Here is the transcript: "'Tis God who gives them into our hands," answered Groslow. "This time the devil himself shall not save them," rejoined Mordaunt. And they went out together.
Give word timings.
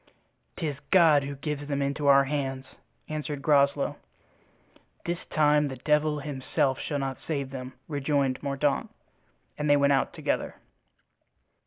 "'Tis 0.55 0.77
God 0.89 1.25
who 1.25 1.35
gives 1.35 1.67
them 1.67 1.79
into 1.79 2.07
our 2.07 2.23
hands," 2.23 2.65
answered 3.07 3.43
Groslow. 3.43 3.97
"This 5.05 5.25
time 5.29 5.67
the 5.67 5.75
devil 5.75 6.21
himself 6.21 6.79
shall 6.79 6.97
not 6.97 7.19
save 7.21 7.51
them," 7.51 7.73
rejoined 7.87 8.41
Mordaunt. 8.41 8.89
And 9.59 9.69
they 9.69 9.77
went 9.77 9.93
out 9.93 10.11
together. 10.11 10.55